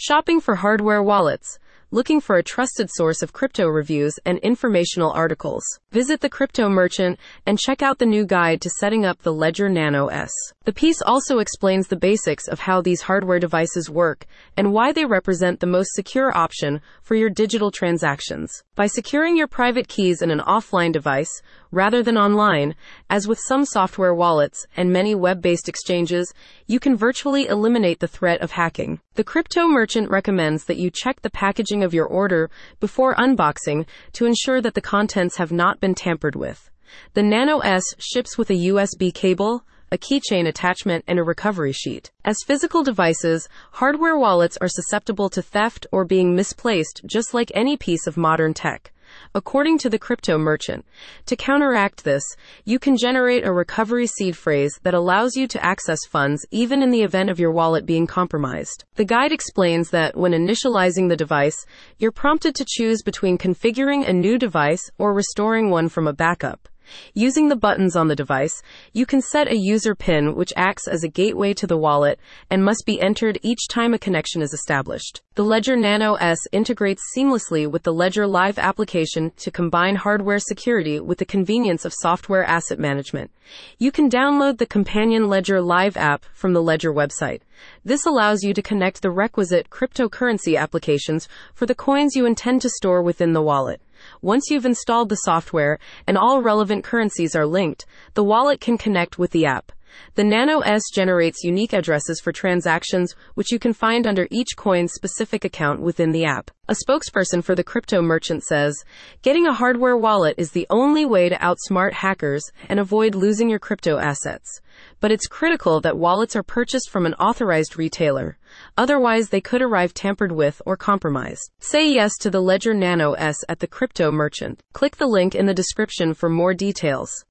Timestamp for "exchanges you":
25.68-26.80